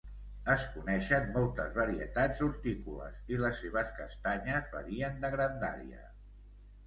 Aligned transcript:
Es 0.51 0.61
coneixen 0.75 1.27
moltes 1.33 1.75
varietats 1.79 2.39
hortícoles 2.45 3.19
i 3.35 3.39
les 3.43 3.61
seves 3.65 3.93
castanyes 3.99 4.73
varien 4.77 5.21
de 5.27 5.31
grandària. 5.35 6.03